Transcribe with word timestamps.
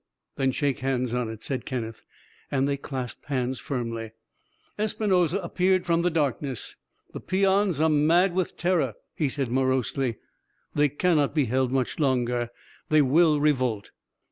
Then 0.35 0.51
shake 0.51 0.79
hands 0.79 1.13
on 1.13 1.29
it," 1.29 1.43
said 1.43 1.63
Kenneth, 1.63 2.01
and 2.49 2.67
they 2.67 2.75
clasped 2.75 3.25
hands 3.25 3.59
firmly. 3.59 4.13
Espinosa 4.79 5.37
appeared 5.37 5.85
from 5.85 6.01
the 6.01 6.09
darkness. 6.09 6.75
"The 7.13 7.19
peons 7.19 7.79
are 7.79 7.87
mad 7.87 8.33
with 8.33 8.57
terror," 8.57 8.95
he 9.13 9.29
said 9.29 9.49
morosely. 9.51 10.15
"They 10.73 10.89
cannot 10.89 11.35
be 11.35 11.45
held 11.45 11.71
much 11.71 11.99
longer. 11.99 12.49
They 12.89 13.03
will 13.03 13.39
revolt." 13.39 13.91